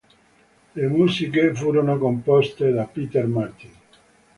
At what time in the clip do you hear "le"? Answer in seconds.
0.73-0.87